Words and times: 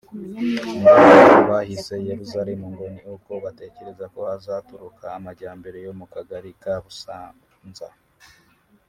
Indi 0.41 0.59
mpamvu 0.81 1.39
bahise 1.51 1.93
Yeruzaremu 2.09 2.65
ngo 2.73 2.85
ni 2.95 3.01
uko 3.13 3.31
batekereza 3.43 4.05
ko 4.13 4.19
hazaturuka 4.29 5.05
amajyambere 5.17 5.77
yo 5.85 5.91
mu 5.99 6.05
Kagari 6.13 6.49
ka 6.61 6.73
Kabusanza 6.75 7.87